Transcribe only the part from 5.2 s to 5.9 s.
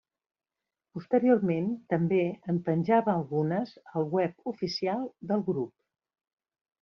del grup.